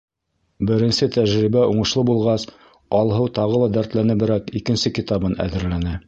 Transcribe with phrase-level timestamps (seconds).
[0.69, 2.45] Беренсе тәжрибә уңышлы булғас,
[2.99, 5.95] Алһыу тағы ла дәртләнеберәк икенсе китабын әҙерләне.